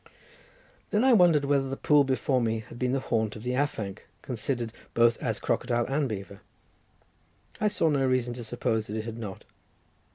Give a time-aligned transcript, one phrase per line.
[0.89, 3.99] Then I wondered whether the pool before me had been the haunt of the afanc,
[4.23, 6.41] considered both as crocodile and beaver.
[7.59, 9.43] I saw no reason to suppose that it had not.